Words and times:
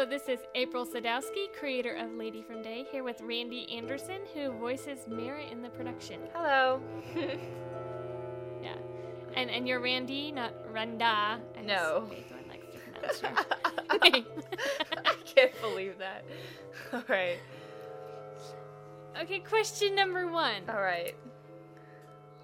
So, 0.00 0.06
this 0.06 0.30
is 0.30 0.38
April 0.54 0.86
Sadowski, 0.86 1.52
creator 1.58 1.94
of 1.94 2.14
Lady 2.14 2.40
from 2.40 2.62
Day, 2.62 2.86
here 2.90 3.04
with 3.04 3.20
Randy 3.20 3.70
Anderson, 3.70 4.22
who 4.32 4.50
voices 4.52 5.00
Mira 5.06 5.42
in 5.42 5.60
the 5.60 5.68
production. 5.68 6.20
Hello. 6.32 6.80
Yeah. 8.62 8.76
And 9.36 9.50
and 9.50 9.68
you're 9.68 9.78
Randy, 9.80 10.32
not 10.32 10.54
Randa. 10.72 11.38
as 11.54 11.66
No. 11.66 12.08
Likes 12.48 12.66
to 12.72 12.78
pronounce 12.78 13.22
your 13.22 13.30
name. 14.10 14.24
I 15.04 15.14
can't 15.26 15.60
believe 15.60 15.98
that. 15.98 16.24
All 16.94 17.02
right. 17.06 17.36
okay, 19.20 19.40
question 19.40 19.94
number 19.94 20.28
one. 20.28 20.62
All 20.70 20.80
right. 20.80 21.14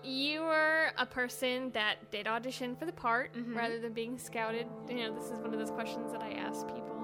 You 0.05 0.43
were 0.43 0.89
a 0.99 1.07
person 1.07 1.71
that 1.73 2.11
did 2.11 2.27
audition 2.27 2.77
for 2.77 2.85
the 2.85 2.93
part 2.93 3.33
Mhm. 3.35 3.57
rather 3.57 3.81
than 3.81 3.95
being 3.95 4.19
scouted. 4.19 4.67
You 4.91 4.97
know, 4.97 5.15
this 5.15 5.31
is 5.31 5.39
one 5.41 5.55
of 5.55 5.59
those 5.59 5.71
questions 5.71 6.13
that 6.13 6.21
I 6.23 6.33
ask 6.33 6.67
people. 6.67 6.96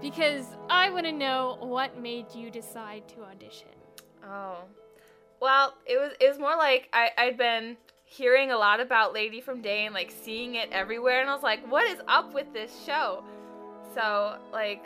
Because 0.00 0.46
I 0.68 0.90
want 0.90 1.06
to 1.06 1.12
know 1.12 1.58
what 1.60 2.00
made 2.00 2.26
you 2.34 2.50
decide 2.50 3.08
to 3.08 3.24
audition. 3.24 3.68
Oh. 4.24 4.58
Well, 5.40 5.74
it 5.86 5.98
was 5.98 6.12
it 6.20 6.28
was 6.28 6.38
more 6.38 6.56
like 6.56 6.88
I 6.92 7.10
I'd 7.16 7.36
been 7.36 7.76
hearing 8.04 8.52
a 8.52 8.56
lot 8.56 8.80
about 8.80 9.12
Lady 9.12 9.40
from 9.40 9.60
Day 9.60 9.84
and 9.84 9.94
like 9.94 10.10
seeing 10.10 10.54
it 10.54 10.68
everywhere 10.70 11.20
and 11.20 11.28
I 11.28 11.34
was 11.34 11.42
like, 11.42 11.70
what 11.70 11.84
is 11.86 12.00
up 12.08 12.34
with 12.34 12.52
this 12.52 12.84
show? 12.84 13.24
So, 13.94 14.38
like 14.52 14.84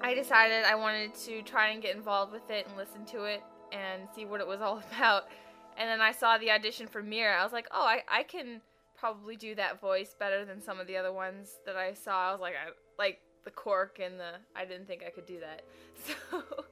I 0.00 0.14
decided 0.14 0.64
I 0.64 0.74
wanted 0.74 1.14
to 1.26 1.42
try 1.42 1.68
and 1.70 1.82
get 1.82 1.94
involved 1.94 2.32
with 2.32 2.50
it 2.50 2.66
and 2.66 2.76
listen 2.76 3.04
to 3.06 3.24
it 3.24 3.42
and 3.72 4.02
see 4.14 4.24
what 4.24 4.40
it 4.40 4.46
was 4.46 4.60
all 4.60 4.82
about. 4.96 5.24
And 5.76 5.88
then 5.88 6.00
I 6.00 6.12
saw 6.12 6.38
the 6.38 6.50
audition 6.50 6.86
for 6.86 7.02
Mira. 7.02 7.38
I 7.38 7.44
was 7.44 7.52
like, 7.52 7.68
"Oh, 7.70 7.84
I 7.84 8.02
I 8.08 8.22
can 8.22 8.60
probably 8.98 9.36
do 9.36 9.54
that 9.54 9.80
voice 9.80 10.14
better 10.18 10.44
than 10.44 10.60
some 10.60 10.78
of 10.78 10.86
the 10.86 10.96
other 10.96 11.12
ones 11.12 11.58
that 11.64 11.76
I 11.76 11.94
saw." 11.94 12.28
I 12.28 12.32
was 12.32 12.40
like, 12.40 12.54
I 12.54 12.70
like 12.98 13.20
the 13.44 13.50
cork 13.50 13.98
and 14.02 14.18
the 14.18 14.32
I 14.54 14.64
didn't 14.64 14.86
think 14.86 15.02
I 15.06 15.10
could 15.10 15.26
do 15.26 15.40
that. 15.40 15.62
So 16.06 16.64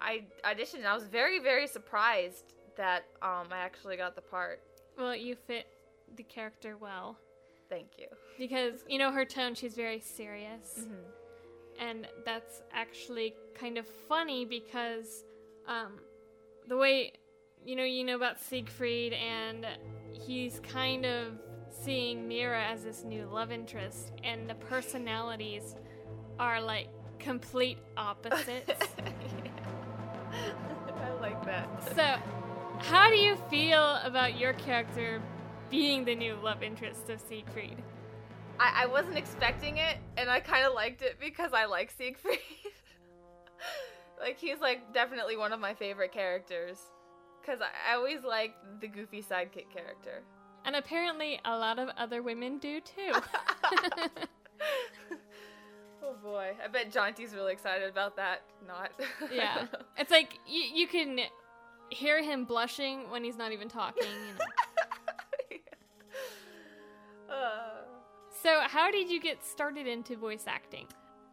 I 0.00 0.24
auditioned. 0.44 0.78
and 0.78 0.86
I 0.86 0.94
was 0.94 1.04
very, 1.04 1.40
very 1.40 1.66
surprised 1.66 2.54
that 2.76 3.04
um, 3.22 3.48
I 3.50 3.58
actually 3.58 3.96
got 3.96 4.14
the 4.14 4.20
part. 4.22 4.60
Well, 4.96 5.14
you 5.16 5.34
fit 5.34 5.66
the 6.16 6.22
character 6.22 6.76
well. 6.76 7.16
Thank 7.68 7.88
you. 7.98 8.06
Because, 8.38 8.84
you 8.88 8.98
know, 8.98 9.10
her 9.12 9.24
tone, 9.24 9.54
she's 9.54 9.74
very 9.74 10.00
serious. 10.00 10.80
Mhm. 10.80 11.80
And 11.80 12.08
that's 12.24 12.62
actually 12.72 13.34
kind 13.54 13.76
of 13.78 13.86
funny 14.08 14.44
because 14.44 15.24
um, 15.66 15.98
the 16.68 16.76
way, 16.76 17.12
you 17.64 17.76
know, 17.76 17.84
you 17.84 18.04
know 18.04 18.16
about 18.16 18.40
Siegfried, 18.40 19.12
and 19.12 19.66
he's 20.12 20.60
kind 20.60 21.04
of 21.04 21.38
seeing 21.70 22.26
Mira 22.26 22.64
as 22.64 22.82
this 22.84 23.04
new 23.04 23.26
love 23.26 23.50
interest, 23.52 24.12
and 24.24 24.48
the 24.48 24.54
personalities 24.54 25.74
are 26.38 26.60
like 26.60 26.88
complete 27.18 27.78
opposites. 27.96 28.72
I 31.02 31.10
like 31.20 31.44
that. 31.44 31.68
so, 31.94 32.16
how 32.78 33.08
do 33.08 33.16
you 33.16 33.36
feel 33.50 33.96
about 34.04 34.38
your 34.38 34.52
character 34.54 35.20
being 35.70 36.04
the 36.04 36.14
new 36.14 36.34
love 36.42 36.62
interest 36.62 37.10
of 37.10 37.20
Siegfried? 37.20 37.82
I, 38.60 38.84
I 38.84 38.86
wasn't 38.86 39.16
expecting 39.16 39.78
it, 39.78 39.98
and 40.16 40.28
I 40.30 40.40
kind 40.40 40.66
of 40.66 40.74
liked 40.74 41.02
it 41.02 41.18
because 41.20 41.52
I 41.52 41.66
like 41.66 41.90
Siegfried. 41.90 42.38
like 44.20 44.38
he's 44.38 44.58
like 44.60 44.92
definitely 44.92 45.36
one 45.36 45.52
of 45.52 45.60
my 45.60 45.74
favorite 45.74 46.12
characters. 46.12 46.78
Cause 47.44 47.58
I, 47.62 47.92
I 47.92 47.96
always 47.96 48.24
liked 48.24 48.80
the 48.80 48.88
goofy 48.88 49.22
sidekick 49.22 49.70
character. 49.72 50.22
And 50.64 50.76
apparently, 50.76 51.40
a 51.44 51.56
lot 51.56 51.78
of 51.78 51.88
other 51.96 52.22
women 52.22 52.58
do 52.58 52.80
too. 52.80 53.12
Boy, 56.22 56.52
I 56.62 56.68
bet 56.68 56.90
Jaunty's 56.92 57.34
really 57.34 57.52
excited 57.52 57.88
about 57.88 58.16
that. 58.16 58.42
Not. 58.66 58.90
yeah. 59.32 59.66
It's 59.96 60.10
like 60.10 60.38
you, 60.46 60.62
you 60.62 60.86
can 60.86 61.20
hear 61.90 62.22
him 62.22 62.44
blushing 62.44 63.10
when 63.10 63.24
he's 63.24 63.36
not 63.36 63.52
even 63.52 63.68
talking. 63.68 64.04
You 64.04 65.58
know. 67.28 67.34
uh, 67.34 67.68
So, 68.42 68.60
how 68.62 68.90
did 68.90 69.10
you 69.10 69.20
get 69.20 69.44
started 69.44 69.86
into 69.86 70.16
voice 70.16 70.44
acting? 70.46 70.86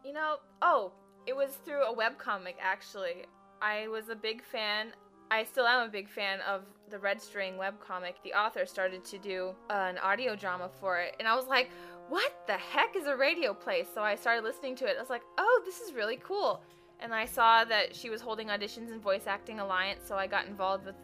You 0.04 0.12
know, 0.12 0.36
oh, 0.62 0.92
it 1.26 1.34
was 1.36 1.50
through 1.64 1.84
a 1.84 1.94
webcomic 1.94 2.54
actually. 2.60 3.26
I 3.60 3.88
was 3.88 4.08
a 4.08 4.14
big 4.16 4.42
fan. 4.44 4.92
I 5.30 5.42
still 5.44 5.66
am 5.66 5.88
a 5.88 5.90
big 5.90 6.08
fan 6.08 6.40
of 6.42 6.62
the 6.88 6.98
Red 6.98 7.20
String 7.20 7.54
webcomic. 7.54 8.14
The 8.22 8.32
author 8.32 8.64
started 8.64 9.04
to 9.06 9.18
do 9.18 9.54
an 9.70 9.98
audio 9.98 10.36
drama 10.36 10.70
for 10.80 11.00
it, 11.00 11.16
and 11.18 11.26
I 11.26 11.34
was 11.34 11.46
like, 11.46 11.70
what 12.08 12.46
the 12.46 12.54
heck 12.54 12.94
is 12.96 13.06
a 13.06 13.16
radio 13.16 13.52
play? 13.54 13.84
So 13.94 14.02
I 14.02 14.14
started 14.14 14.44
listening 14.44 14.76
to 14.76 14.86
it. 14.86 14.96
I 14.96 15.00
was 15.00 15.10
like, 15.10 15.22
oh, 15.38 15.62
this 15.64 15.80
is 15.80 15.92
really 15.92 16.18
cool. 16.22 16.62
And 17.00 17.12
I 17.14 17.26
saw 17.26 17.64
that 17.64 17.94
she 17.94 18.08
was 18.10 18.20
holding 18.20 18.48
auditions 18.48 18.90
in 18.90 19.00
Voice 19.00 19.26
Acting 19.26 19.60
Alliance, 19.60 20.00
so 20.06 20.16
I 20.16 20.26
got 20.26 20.46
involved 20.46 20.86
with 20.86 20.94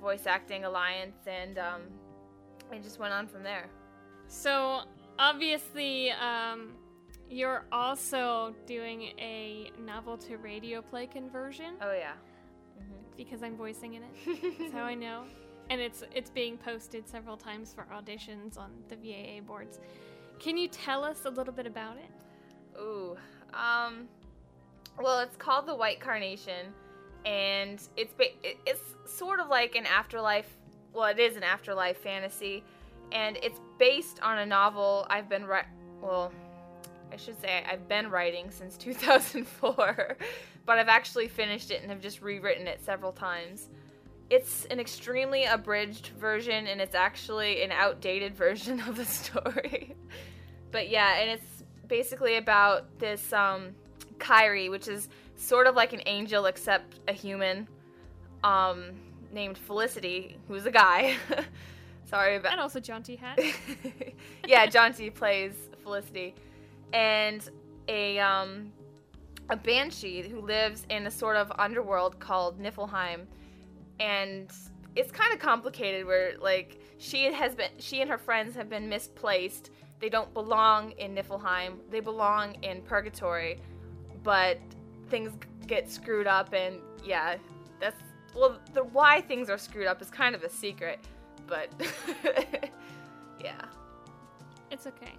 Voice 0.00 0.26
Acting 0.26 0.64
Alliance, 0.64 1.16
and 1.26 1.58
um, 1.58 1.82
I 2.72 2.78
just 2.78 2.98
went 2.98 3.12
on 3.12 3.28
from 3.28 3.44
there. 3.44 3.68
So, 4.26 4.80
obviously, 5.18 6.10
um, 6.10 6.72
you're 7.30 7.64
also 7.70 8.54
doing 8.66 9.12
a 9.18 9.70
novel 9.84 10.16
to 10.18 10.38
radio 10.38 10.82
play 10.82 11.06
conversion 11.06 11.74
Oh, 11.80 11.92
yeah. 11.92 12.14
because 13.16 13.42
I'm 13.44 13.56
voicing 13.56 13.94
in 13.94 14.02
it. 14.02 14.54
That's 14.58 14.72
how 14.72 14.82
I 14.84 14.94
know. 14.94 15.22
And 15.70 15.80
it's 15.80 16.02
it's 16.14 16.30
being 16.30 16.56
posted 16.56 17.06
several 17.08 17.36
times 17.36 17.74
for 17.74 17.86
auditions 17.94 18.58
on 18.58 18.70
the 18.88 18.96
VAA 18.96 19.40
boards. 19.46 19.78
Can 20.38 20.56
you 20.56 20.68
tell 20.68 21.04
us 21.04 21.24
a 21.24 21.30
little 21.30 21.52
bit 21.52 21.66
about 21.66 21.96
it? 21.96 22.80
Ooh. 22.80 23.16
Um. 23.52 24.08
Well, 25.00 25.20
it's 25.20 25.36
called 25.36 25.66
the 25.66 25.74
White 25.74 26.00
Carnation, 26.00 26.72
and 27.24 27.80
it's 27.96 28.14
it's 28.42 28.82
sort 29.06 29.40
of 29.40 29.48
like 29.48 29.74
an 29.74 29.86
afterlife. 29.86 30.56
Well, 30.92 31.06
it 31.06 31.18
is 31.18 31.36
an 31.36 31.42
afterlife 31.42 31.98
fantasy, 31.98 32.62
and 33.12 33.36
it's 33.42 33.60
based 33.78 34.20
on 34.22 34.38
a 34.38 34.46
novel 34.46 35.06
I've 35.10 35.28
been 35.28 35.44
ri- 35.44 35.62
well, 36.00 36.32
I 37.12 37.16
should 37.16 37.40
say 37.40 37.64
I've 37.70 37.88
been 37.88 38.10
writing 38.10 38.50
since 38.50 38.76
2004, 38.76 40.16
but 40.66 40.78
I've 40.78 40.88
actually 40.88 41.28
finished 41.28 41.70
it 41.70 41.82
and 41.82 41.90
have 41.90 42.00
just 42.00 42.22
rewritten 42.22 42.66
it 42.66 42.80
several 42.84 43.12
times. 43.12 43.68
It's 44.30 44.66
an 44.66 44.78
extremely 44.78 45.44
abridged 45.44 46.08
version, 46.18 46.66
and 46.66 46.80
it's 46.80 46.94
actually 46.94 47.62
an 47.62 47.72
outdated 47.72 48.34
version 48.36 48.80
of 48.80 48.96
the 48.96 49.04
story. 49.04 49.96
but 50.70 50.88
yeah, 50.88 51.18
and 51.20 51.30
it's 51.30 51.64
basically 51.86 52.36
about 52.36 52.98
this 52.98 53.32
um, 53.32 53.74
Kyrie, 54.18 54.68
which 54.68 54.88
is 54.88 55.08
sort 55.36 55.66
of 55.66 55.74
like 55.74 55.92
an 55.92 56.02
angel 56.06 56.46
except 56.46 57.00
a 57.08 57.12
human, 57.12 57.66
um, 58.44 58.92
named 59.32 59.56
Felicity, 59.58 60.36
who's 60.48 60.66
a 60.66 60.70
guy. 60.70 61.16
Sorry 62.04 62.36
about 62.36 62.52
And 62.52 62.60
also 62.60 62.80
Jaunty 62.80 63.16
Hat. 63.16 63.38
yeah, 64.46 64.66
Jaunty 64.66 65.10
plays 65.10 65.52
Felicity, 65.82 66.34
and 66.92 67.48
a 67.88 68.18
um, 68.18 68.72
a 69.50 69.56
banshee 69.56 70.22
who 70.22 70.40
lives 70.40 70.86
in 70.90 71.06
a 71.06 71.10
sort 71.10 71.36
of 71.36 71.52
underworld 71.58 72.18
called 72.18 72.60
Niflheim, 72.60 73.26
and 74.00 74.50
it's 74.96 75.12
kind 75.12 75.32
of 75.32 75.38
complicated. 75.38 76.06
Where 76.06 76.32
like 76.40 76.80
she 76.98 77.24
has 77.32 77.54
been, 77.54 77.70
she 77.78 78.00
and 78.00 78.10
her 78.10 78.18
friends 78.18 78.54
have 78.56 78.68
been 78.68 78.88
misplaced. 78.88 79.70
They 80.00 80.08
don't 80.08 80.32
belong 80.32 80.92
in 80.92 81.14
Niflheim. 81.14 81.78
They 81.90 82.00
belong 82.00 82.54
in 82.62 82.82
Purgatory, 82.82 83.60
but 84.22 84.58
things 85.08 85.32
get 85.66 85.90
screwed 85.90 86.26
up, 86.26 86.52
and 86.52 86.76
yeah, 87.04 87.36
that's 87.80 88.00
well, 88.34 88.58
the 88.74 88.84
why 88.84 89.20
things 89.20 89.50
are 89.50 89.58
screwed 89.58 89.86
up 89.86 90.00
is 90.00 90.10
kind 90.10 90.34
of 90.34 90.42
a 90.42 90.48
secret, 90.48 91.00
but 91.46 91.70
yeah. 93.40 93.62
It's 94.70 94.86
okay. 94.86 95.12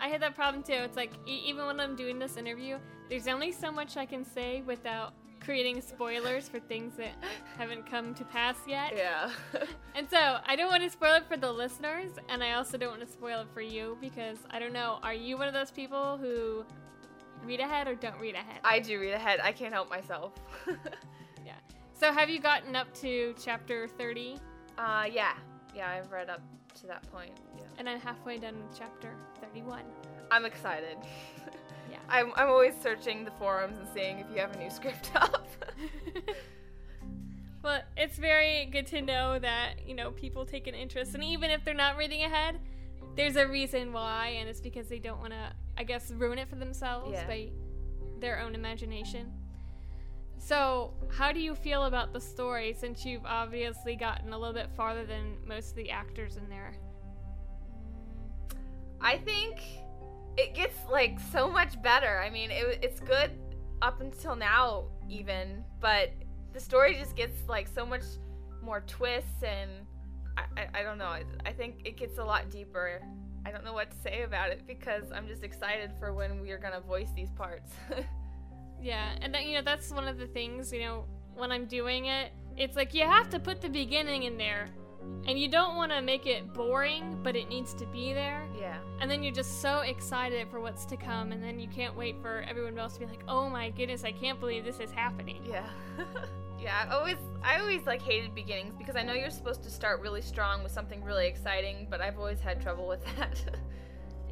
I 0.00 0.08
had 0.08 0.20
that 0.22 0.34
problem 0.34 0.62
too. 0.62 0.72
It's 0.72 0.96
like 0.96 1.12
e- 1.26 1.42
even 1.46 1.66
when 1.66 1.80
I'm 1.80 1.96
doing 1.96 2.18
this 2.18 2.36
interview, 2.36 2.78
there's 3.08 3.28
only 3.28 3.52
so 3.52 3.70
much 3.70 3.96
I 3.96 4.04
can 4.04 4.24
say 4.24 4.62
without 4.62 5.12
creating 5.44 5.80
spoilers 5.80 6.48
for 6.48 6.58
things 6.58 6.96
that 6.96 7.12
haven't 7.58 7.88
come 7.88 8.14
to 8.14 8.24
pass 8.24 8.56
yet. 8.66 8.92
Yeah. 8.96 9.30
And 9.96 10.10
so 10.10 10.38
I 10.44 10.56
don't 10.56 10.68
want 10.68 10.82
to 10.82 10.90
spoil 10.90 11.14
it 11.14 11.24
for 11.28 11.36
the 11.36 11.52
listeners, 11.52 12.10
and 12.28 12.42
I 12.42 12.54
also 12.54 12.76
don't 12.76 12.90
want 12.90 13.06
to 13.06 13.12
spoil 13.12 13.42
it 13.42 13.46
for 13.54 13.60
you 13.60 13.96
because 14.00 14.38
I 14.50 14.58
don't 14.58 14.72
know. 14.72 14.98
Are 15.04 15.14
you 15.14 15.38
one 15.38 15.46
of 15.46 15.54
those 15.54 15.70
people 15.70 16.16
who 16.16 16.64
read 17.44 17.60
ahead 17.60 17.86
or 17.86 17.94
don't 17.94 18.18
read 18.18 18.34
ahead? 18.34 18.58
I 18.64 18.80
do 18.80 18.98
read 18.98 19.12
ahead. 19.14 19.38
I 19.40 19.52
can't 19.52 19.72
help 19.72 19.88
myself. 19.88 20.32
yeah. 21.46 21.52
So 21.92 22.12
have 22.12 22.28
you 22.28 22.40
gotten 22.40 22.74
up 22.74 22.92
to 23.02 23.34
chapter 23.40 23.86
30? 23.86 24.36
uh, 24.78 25.04
yeah. 25.10 25.34
Yeah, 25.76 25.90
I've 25.90 26.10
read 26.10 26.28
up 26.28 26.40
to 26.80 26.86
that 26.88 27.08
point. 27.12 27.32
Yeah. 27.56 27.64
And 27.78 27.88
I'm 27.88 28.00
halfway 28.00 28.38
done 28.38 28.56
with 28.56 28.76
chapter 28.76 29.10
31. 29.40 29.82
I'm 30.30 30.44
excited. 30.44 30.96
I'm, 32.08 32.32
I'm 32.36 32.48
always 32.48 32.74
searching 32.82 33.24
the 33.24 33.30
forums 33.32 33.78
and 33.78 33.88
seeing 33.94 34.18
if 34.18 34.26
you 34.32 34.40
have 34.40 34.54
a 34.54 34.58
new 34.58 34.70
script 34.78 35.10
up. 35.14 35.46
well, 37.62 37.82
it's 37.96 38.18
very 38.18 38.66
good 38.66 38.86
to 38.88 39.02
know 39.02 39.38
that, 39.38 39.86
you 39.86 39.94
know, 39.94 40.10
people 40.12 40.44
take 40.44 40.66
an 40.66 40.74
interest. 40.74 41.14
And 41.14 41.24
even 41.24 41.50
if 41.50 41.64
they're 41.64 41.74
not 41.74 41.96
reading 41.96 42.22
ahead, 42.22 42.60
there's 43.16 43.36
a 43.36 43.46
reason 43.46 43.92
why, 43.92 44.36
and 44.40 44.48
it's 44.48 44.60
because 44.60 44.88
they 44.88 44.98
don't 44.98 45.20
want 45.20 45.32
to 45.32 45.52
I 45.76 45.84
guess, 45.84 46.10
ruin 46.12 46.38
it 46.38 46.48
for 46.48 46.56
themselves 46.56 47.12
Yeah. 47.12 47.26
by 47.26 47.50
their 48.20 48.40
own 48.40 48.54
imagination. 48.54 49.32
So, 50.38 50.92
how 51.10 51.32
do 51.32 51.40
you 51.40 51.54
feel 51.54 51.84
about 51.84 52.12
the 52.12 52.20
story 52.20 52.74
since 52.74 53.04
you've 53.04 53.24
obviously 53.24 53.96
gotten 53.96 54.32
a 54.32 54.38
little 54.38 54.54
bit 54.54 54.70
farther 54.76 55.04
than 55.06 55.36
most 55.46 55.70
of 55.70 55.76
the 55.76 55.90
actors 55.90 56.36
in 56.36 56.48
there? 56.48 56.74
I 59.00 59.18
think 59.18 59.62
it 60.36 60.54
gets 60.54 60.76
like 60.90 61.18
so 61.32 61.50
much 61.50 61.80
better. 61.82 62.18
I 62.18 62.30
mean, 62.30 62.50
it, 62.50 62.78
it's 62.82 63.00
good 63.00 63.30
up 63.82 64.00
until 64.00 64.36
now, 64.36 64.84
even, 65.08 65.64
but 65.80 66.10
the 66.52 66.60
story 66.60 66.94
just 66.94 67.16
gets 67.16 67.36
like 67.48 67.68
so 67.68 67.84
much 67.84 68.02
more 68.62 68.82
twists, 68.86 69.42
and 69.42 69.70
I, 70.36 70.60
I, 70.60 70.80
I 70.80 70.82
don't 70.82 70.98
know. 70.98 71.06
I, 71.06 71.24
I 71.44 71.52
think 71.52 71.82
it 71.84 71.96
gets 71.96 72.18
a 72.18 72.24
lot 72.24 72.50
deeper. 72.50 73.02
I 73.46 73.50
don't 73.50 73.64
know 73.64 73.74
what 73.74 73.90
to 73.90 73.96
say 73.98 74.22
about 74.22 74.50
it 74.50 74.66
because 74.66 75.12
I'm 75.12 75.28
just 75.28 75.44
excited 75.44 75.92
for 75.98 76.14
when 76.14 76.40
we 76.40 76.50
are 76.50 76.58
gonna 76.58 76.80
voice 76.80 77.10
these 77.14 77.30
parts. 77.30 77.72
Yeah, 78.84 79.12
and 79.22 79.32
that, 79.32 79.46
you 79.46 79.54
know 79.54 79.62
that's 79.62 79.90
one 79.90 80.06
of 80.06 80.18
the 80.18 80.26
things 80.26 80.70
you 80.70 80.80
know 80.80 81.06
when 81.34 81.50
I'm 81.50 81.64
doing 81.64 82.06
it. 82.06 82.32
It's 82.56 82.76
like 82.76 82.92
you 82.92 83.04
have 83.04 83.30
to 83.30 83.40
put 83.40 83.62
the 83.62 83.70
beginning 83.70 84.24
in 84.24 84.36
there, 84.36 84.68
and 85.26 85.38
you 85.38 85.48
don't 85.48 85.74
want 85.76 85.90
to 85.92 86.02
make 86.02 86.26
it 86.26 86.52
boring, 86.52 87.18
but 87.22 87.34
it 87.36 87.48
needs 87.48 87.72
to 87.74 87.86
be 87.86 88.12
there. 88.12 88.46
yeah. 88.58 88.76
And 89.00 89.10
then 89.10 89.22
you're 89.22 89.32
just 89.34 89.60
so 89.62 89.80
excited 89.80 90.48
for 90.50 90.60
what's 90.60 90.84
to 90.86 90.96
come, 90.96 91.32
and 91.32 91.42
then 91.42 91.58
you 91.58 91.68
can't 91.68 91.96
wait 91.96 92.16
for 92.20 92.44
everyone 92.48 92.78
else 92.78 92.94
to 92.94 93.00
be 93.00 93.06
like, 93.06 93.24
"Oh 93.28 93.48
my 93.48 93.70
goodness, 93.70 94.04
I 94.04 94.12
can't 94.12 94.38
believe 94.40 94.64
this 94.64 94.80
is 94.80 94.90
happening." 94.90 95.42
Yeah. 95.48 95.66
yeah, 96.60 96.86
I 96.88 96.94
always 96.94 97.16
I 97.42 97.58
always 97.58 97.84
like 97.86 98.00
hated 98.02 98.34
beginnings 98.34 98.74
because 98.76 98.96
I 98.96 99.02
know 99.02 99.12
you're 99.14 99.30
supposed 99.30 99.62
to 99.64 99.70
start 99.70 100.00
really 100.00 100.22
strong 100.22 100.62
with 100.62 100.72
something 100.72 101.02
really 101.02 101.26
exciting, 101.26 101.86
but 101.90 102.00
I've 102.00 102.18
always 102.18 102.40
had 102.40 102.60
trouble 102.60 102.86
with 102.86 103.04
that. 103.16 103.42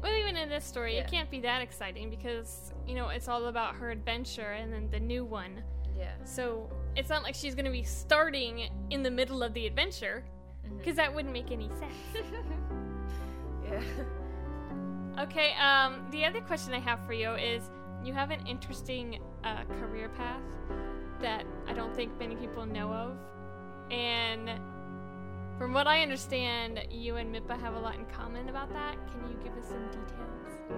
Well, 0.01 0.13
even 0.15 0.35
in 0.35 0.49
this 0.49 0.65
story, 0.65 0.95
Yeah. 0.95 1.01
it 1.03 1.09
can't 1.11 1.29
be 1.31 1.39
that 1.41 1.61
exciting 1.61 2.09
because 2.09 2.73
you 2.87 2.95
know 2.95 3.09
it's 3.09 3.27
all 3.27 3.45
about 3.45 3.75
her 3.75 3.89
adventure 3.91 4.51
and 4.53 4.71
then 4.73 4.89
the 4.91 4.99
new 4.99 5.23
one. 5.25 5.63
yeah. 5.97 6.11
So 6.25 6.69
it's 6.95 7.09
not 7.09 7.23
like 7.23 7.35
she's 7.35 7.55
gonna 7.55 7.71
be 7.71 7.83
starting 7.83 8.69
in 8.89 9.01
the 9.03 9.11
middle 9.11 9.43
of 9.43 9.53
the 9.53 9.65
adventure, 9.67 10.23
Because 10.77 10.95
that 10.97 11.13
wouldn't 11.13 11.33
make 11.33 11.51
any 11.51 11.69
sense. 11.69 12.25
yeah. 13.63 13.81
Okay, 15.19 15.53
um, 15.61 16.05
the 16.11 16.25
other 16.25 16.41
question 16.41 16.73
I 16.73 16.79
have 16.79 17.05
for 17.05 17.13
you 17.13 17.31
is 17.35 17.69
you 18.03 18.13
have 18.13 18.31
an 18.31 18.45
interesting 18.47 19.19
uh, 19.43 19.63
career 19.79 20.09
path 20.09 20.41
that 21.21 21.45
I 21.67 21.73
don't 21.73 21.95
think 21.95 22.17
many 22.19 22.35
people 22.35 22.65
know 22.65 22.91
of. 22.91 23.17
And 23.91 24.49
from 25.57 25.71
what 25.73 25.87
I 25.87 26.01
understand, 26.01 26.79
you 26.89 27.17
and 27.17 27.33
Mippa 27.33 27.59
have 27.59 27.75
a 27.75 27.79
lot 27.79 27.95
in 27.95 28.05
common 28.05 28.49
about 28.49 28.73
that. 28.73 28.95
Can 29.11 29.29
you 29.29 29.37
give 29.43 29.53
us 29.57 29.69
some 29.69 29.85
details? 29.87 30.73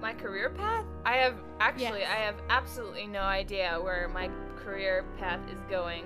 My 0.00 0.12
career 0.12 0.50
path? 0.50 0.84
I 1.06 1.16
have 1.16 1.36
actually 1.58 2.00
Yes. 2.00 2.10
I 2.12 2.20
have 2.20 2.36
absolutely 2.50 3.06
no 3.06 3.22
idea 3.22 3.80
where 3.82 4.08
my 4.08 4.28
career 4.56 5.04
path 5.18 5.40
is 5.50 5.58
going, 5.70 6.04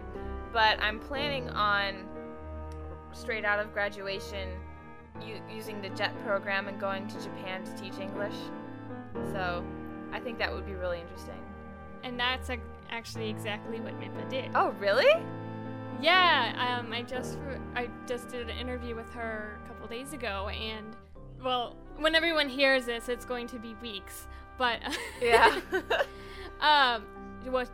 but 0.53 0.81
I'm 0.81 1.01
planning 1.01 1.51
on 1.51 2.08
straight 3.13 3.45
out 3.45 3.59
of 3.59 3.73
graduation 3.73 4.49
u- 5.21 5.41
using 5.51 5.81
the 5.81 5.89
JET 5.91 6.13
program 6.25 6.69
and 6.69 6.81
going 6.81 7.07
to 7.09 7.23
Japan 7.23 7.65
to 7.65 7.73
teach 7.83 7.99
English. 7.99 8.35
So, 9.33 9.65
I 10.13 10.21
think 10.21 10.39
that 10.39 10.53
would 10.53 10.67
be 10.67 10.75
really 10.75 11.01
interesting. 11.01 11.41
And 12.05 12.19
that's 12.19 12.51
ac 12.51 12.61
actually 12.91 13.29
exactly 13.29 13.81
what 13.81 13.99
Mippa 14.01 14.29
did. 14.31 14.51
Oh, 14.55 14.71
really? 14.79 15.13
Yeah, 16.01 16.79
um, 16.81 16.93
I 16.93 17.03
just 17.03 17.39
re- 17.41 17.59
I 17.75 17.89
just 18.07 18.29
did 18.29 18.49
an 18.49 18.57
interview 18.57 18.95
with 18.95 19.11
her 19.11 19.59
a 19.65 19.69
couple 19.69 19.87
days 19.89 20.13
ago, 20.13 20.49
and 20.49 20.97
well, 21.43 21.77
when 21.97 22.15
everyone 22.15 22.49
hears 22.49 22.87
this, 22.87 23.09
it's 23.09 23.25
going 23.25 23.49
to 23.49 23.59
be 23.59 23.75
weeks. 23.83 24.27
But 24.57 24.81
Yeah. 25.21 25.61
um, 26.61 27.05
well, 27.47 27.67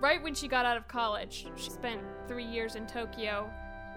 right 0.00 0.22
when 0.22 0.34
she 0.34 0.48
got 0.48 0.66
out 0.66 0.76
of 0.76 0.88
college, 0.88 1.46
she 1.56 1.70
spent 1.70 2.00
three 2.26 2.44
years 2.44 2.74
in 2.74 2.86
Tokyo 2.86 3.50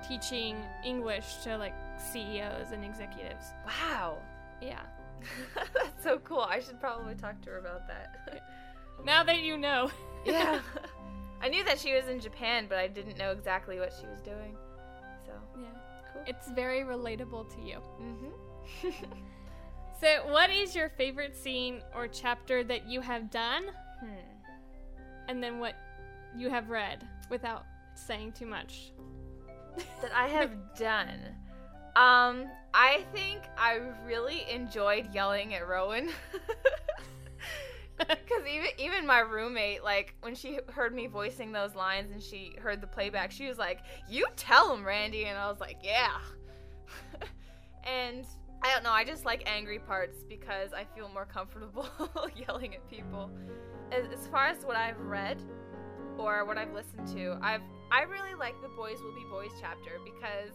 teaching 0.08 0.58
English 0.84 1.38
to 1.44 1.58
like 1.58 1.76
CEOs 2.12 2.72
and 2.72 2.84
executives. 2.84 3.48
wow. 3.66 4.18
Yeah. 4.62 4.82
That's 5.56 6.04
so 6.04 6.20
cool. 6.20 6.42
I 6.42 6.60
should 6.60 6.80
probably 6.80 7.16
talk 7.16 7.42
to 7.42 7.52
her 7.52 7.58
about 7.58 7.88
that. 7.88 8.44
Now 9.04 9.24
that 9.24 9.40
you 9.40 9.58
know. 9.58 9.90
yeah. 10.26 10.60
I 11.42 11.50
knew 11.50 11.64
that 11.64 11.80
she 11.80 11.96
was 11.96 12.08
in 12.08 12.20
Japan, 12.20 12.68
but 12.70 12.78
I 12.78 12.88
didn't 12.88 13.18
know 13.18 13.32
exactly 13.32 13.80
what 13.80 13.92
she 14.00 14.06
was 14.06 14.22
doing. 14.22 14.56
So, 15.26 15.32
yeah. 15.60 15.70
cool. 16.14 16.22
It's 16.28 16.52
very 16.52 16.82
relatable 16.82 17.52
to 17.56 17.62
you. 17.62 17.78
mm-hmm. 18.00 18.92
So, 20.00 20.32
what 20.32 20.52
is 20.52 20.76
your 20.76 20.90
favorite 20.90 21.36
scene 21.36 21.82
or 21.96 22.08
chapter 22.08 22.64
that 22.64 22.88
you 22.88 23.02
have 23.02 23.32
done? 23.32 23.64
hmm. 24.02 24.08
and 25.28 25.42
then 25.42 25.60
what 25.60 25.76
you 26.36 26.50
have 26.50 26.70
read 26.70 27.08
without 27.30 27.66
saying 27.94 28.34
too 28.34 28.46
much. 28.46 28.92
That 30.02 30.12
I 30.14 30.28
have 30.28 30.52
done. 30.78 31.20
Um, 31.96 32.48
I 32.74 33.04
think 33.14 33.42
I 33.58 33.82
really 34.06 34.46
enjoyed 34.50 35.14
yelling 35.14 35.54
at 35.54 35.68
Rowan. 35.68 36.10
Because 38.08 38.48
even 38.52 38.68
even 38.80 39.06
my 39.06 39.20
roommate, 39.20 39.84
like 39.84 40.16
when 40.22 40.34
she 40.34 40.60
heard 40.74 40.92
me 40.92 41.06
voicing 41.06 41.52
those 41.52 41.76
lines 41.76 42.12
and 42.12 42.22
she 42.22 42.56
heard 42.60 42.82
the 42.82 42.88
playback, 42.88 43.32
she 43.32 43.48
was 43.48 43.60
like, 43.60 43.82
"You 44.10 44.26
tell 44.36 44.74
him, 44.74 44.84
Randy," 44.84 45.26
and 45.26 45.38
I 45.38 45.48
was 45.48 45.60
like, 45.60 45.78
"Yeah." 45.84 46.18
and 47.84 48.26
I 48.64 48.74
don't 48.74 48.84
know, 48.84 48.92
I 48.92 49.04
just 49.04 49.26
like 49.26 49.44
angry 49.46 49.80
parts 49.80 50.24
because 50.28 50.72
I 50.74 50.86
feel 50.96 51.10
more 51.10 51.26
comfortable 51.26 51.88
yelling 52.36 52.76
at 52.76 52.88
people. 52.90 53.30
As, 53.92 54.06
as 54.12 54.28
far 54.28 54.48
as 54.48 54.64
what 54.66 54.76
I've 54.76 55.00
read 55.00 55.42
or 56.18 56.46
what 56.46 56.58
I've 56.58 56.74
listened 56.74 57.08
to, 57.16 57.38
I've 57.42 57.62
I 57.92 58.04
really 58.04 58.36
like 58.36 58.62
the 58.62 58.70
Boys 58.70 59.00
Will 59.02 59.14
Be 59.14 59.26
Boys 59.30 59.52
chapter 59.60 60.00
because 60.04 60.54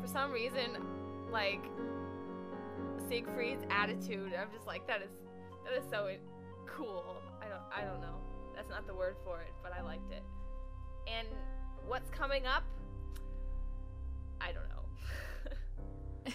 for 0.00 0.06
some 0.06 0.30
reason, 0.30 0.76
like 1.30 1.64
Siegfried's 3.08 3.64
attitude, 3.70 4.32
I'm 4.40 4.50
just 4.54 4.66
like 4.66 4.86
that 4.86 5.02
is 5.02 5.10
that 5.64 5.72
is 5.76 5.84
so 5.90 6.08
cool. 6.66 7.16
I 7.42 7.48
don't 7.48 7.62
I 7.74 7.84
don't 7.90 8.00
know. 8.00 8.16
That's 8.54 8.70
not 8.70 8.86
the 8.86 8.94
word 8.94 9.16
for 9.24 9.40
it, 9.40 9.52
but 9.62 9.72
I 9.72 9.82
liked 9.82 10.12
it. 10.12 10.22
And 11.08 11.26
what's 11.86 12.10
coming 12.10 12.46
up? 12.46 12.62
I 14.40 14.52
don't 14.52 14.68
know. 14.68 14.76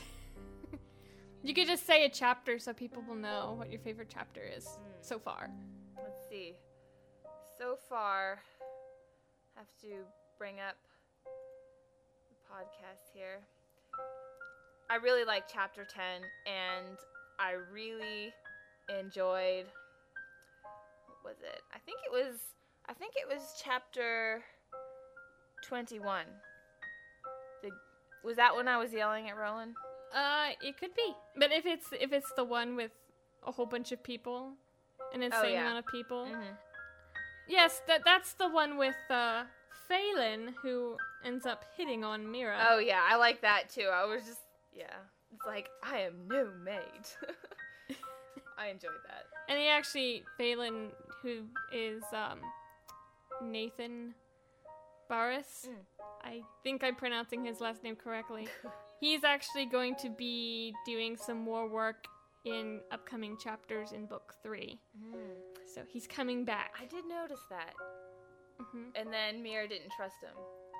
You 1.43 1.53
could 1.53 1.67
just 1.67 1.85
say 1.85 2.05
a 2.05 2.09
chapter 2.09 2.57
so 2.57 2.73
people 2.73 3.03
will 3.07 3.13
know 3.15 3.53
what 3.55 3.69
your 3.69 3.79
favorite 3.79 4.09
chapter 4.11 4.41
is 4.41 4.65
Mm. 4.65 4.79
so 5.01 5.19
far. 5.19 5.51
Let's 5.95 6.19
see. 6.27 6.55
So 7.59 7.77
far, 7.87 8.39
have 9.55 9.67
to 9.81 10.03
bring 10.37 10.55
up 10.59 10.75
the 12.29 12.35
podcast 12.53 13.09
here. 13.13 13.39
I 14.89 14.95
really 14.97 15.23
like 15.25 15.43
chapter 15.51 15.83
10 15.85 16.03
and 16.45 16.97
I 17.39 17.53
really 17.73 18.31
enjoyed 18.99 19.65
what 21.07 21.33
was 21.33 21.37
it? 21.41 21.61
I 21.73 21.79
think 21.79 21.99
it 22.05 22.11
was 22.11 22.35
I 22.87 22.93
think 22.93 23.13
it 23.15 23.27
was 23.27 23.41
chapter 23.63 24.43
21. 25.63 26.25
The, 27.63 27.69
was 28.23 28.35
that 28.35 28.55
when 28.55 28.67
I 28.67 28.77
was 28.77 28.93
yelling 28.93 29.27
at 29.29 29.35
Rowan? 29.37 29.73
Uh, 30.13 30.49
it 30.61 30.77
could 30.79 30.93
be, 30.95 31.13
but 31.37 31.51
if 31.51 31.65
it's 31.65 31.87
if 31.99 32.13
it's 32.13 32.31
the 32.35 32.43
one 32.43 32.75
with 32.75 32.91
a 33.45 33.51
whole 33.51 33.65
bunch 33.65 33.91
of 33.91 34.03
people, 34.03 34.51
an 35.13 35.23
insane 35.23 35.41
Oh, 35.43 35.47
yeah. 35.47 35.61
amount 35.61 35.79
of 35.79 35.87
people, 35.87 36.25
Mhm. 36.25 36.57
yes, 37.47 37.81
that 37.87 38.01
that's 38.05 38.33
the 38.33 38.47
one 38.49 38.77
with 38.77 38.95
uh 39.09 39.45
Phelan 39.87 40.53
who 40.61 40.97
ends 41.23 41.45
up 41.45 41.65
hitting 41.77 42.03
on 42.03 42.31
Mira. 42.31 42.57
Oh 42.69 42.79
yeah, 42.79 43.01
I 43.09 43.15
like 43.17 43.41
that 43.41 43.69
too. 43.69 43.89
I 43.93 44.05
was 44.05 44.23
just 44.25 44.41
yeah. 44.73 44.85
It's 45.33 45.45
like 45.45 45.69
I 45.83 45.99
am 45.99 46.13
no 46.29 46.49
maid. 46.63 46.77
I 48.57 48.67
enjoyed 48.67 48.91
that. 49.07 49.25
And 49.49 49.59
he 49.59 49.67
actually, 49.67 50.23
Phelan, 50.37 50.91
who 51.21 51.41
is 51.73 52.03
um, 52.13 52.39
Nathan 53.41 54.13
Barris, 55.09 55.67
Mm. 55.69 55.75
I 56.23 56.41
think 56.63 56.83
I'm 56.83 56.95
pronouncing 56.95 57.45
his 57.45 57.61
last 57.61 57.83
name 57.83 57.95
correctly. 57.95 58.47
He's 58.99 59.23
actually 59.23 59.65
going 59.67 59.95
to 59.97 60.09
be 60.09 60.73
doing 60.85 61.17
some 61.17 61.37
more 61.37 61.67
work 61.69 62.05
in 62.45 62.79
upcoming 62.91 63.37
chapters 63.37 63.91
in 63.91 64.05
book 64.07 64.33
three. 64.41 64.79
So 65.73 65.81
he's 65.87 66.07
coming 66.07 66.45
back. 66.45 66.73
I 66.81 66.85
did 66.85 67.05
notice 67.05 67.41
that. 67.49 67.73
Hmm 68.59 68.89
And 68.95 69.11
then 69.11 69.41
Mira 69.43 69.67
didn't 69.67 69.91
trust 69.95 70.15
him. 70.21 70.33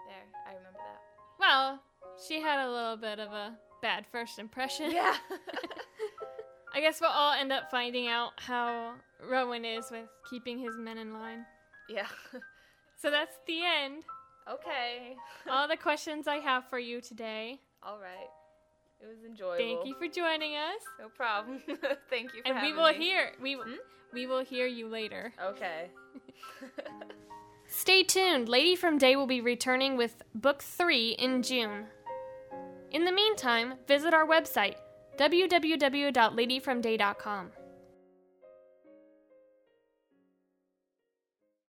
There, 0.07 0.25
I 0.47 0.55
remember 0.55 0.79
that. 0.79 1.01
Well, 1.39 1.81
she 2.27 2.39
had 2.41 2.65
a 2.65 2.69
little 2.71 2.97
bit 2.97 3.19
of 3.19 3.31
a 3.31 3.57
bad 3.81 4.05
first 4.11 4.39
impression. 4.39 4.91
Yeah. 4.91 5.15
I 6.73 6.81
guess 6.81 6.99
we'll 6.99 7.09
all 7.09 7.33
end 7.33 7.51
up 7.53 7.71
finding 7.71 8.07
out 8.07 8.31
how 8.37 8.93
Rowan 9.29 9.63
is 9.65 9.89
with 9.91 10.07
keeping 10.29 10.59
his 10.59 10.75
men 10.77 10.97
in 10.97 11.13
line. 11.13 11.45
yeah. 11.89 12.07
So 12.97 13.11
that's 13.11 13.35
the 13.45 13.59
end. 13.63 14.03
okay. 14.49 15.15
all 15.49 15.67
the 15.67 15.75
questions 15.77 16.27
I 16.27 16.37
have 16.37 16.63
for 16.69 16.79
you 16.79 17.01
today. 17.01 17.59
All 17.83 17.99
right. 17.99 18.29
It 19.01 19.05
was 19.07 19.23
enjoyable. 19.25 19.57
Thank 19.57 19.85
you 19.85 19.93
for 19.95 20.07
joining 20.07 20.55
us. 20.55 20.81
No 20.99 21.09
problem. 21.09 21.61
Thank 22.09 22.33
you 22.33 22.41
for 22.41 22.47
And 22.53 22.61
we 22.61 22.71
will 22.73 22.87
me. 22.93 22.95
hear 22.97 23.31
we 23.41 23.53
Hmm? 23.55 23.73
we 24.13 24.25
will 24.27 24.43
hear 24.43 24.65
you 24.65 24.87
later. 24.87 25.33
Okay. 25.43 25.89
Stay 27.77 28.03
tuned. 28.03 28.47
Lady 28.47 28.73
from 28.73 28.97
Day 28.97 29.17
will 29.17 29.27
be 29.27 29.41
returning 29.41 29.97
with 29.97 30.23
book 30.33 30.63
3 30.63 31.09
in 31.19 31.43
June. 31.43 31.87
In 32.91 33.03
the 33.03 33.11
meantime, 33.11 33.73
visit 33.85 34.13
our 34.13 34.25
website 34.25 34.75
www.ladyfromday.com. 35.17 37.51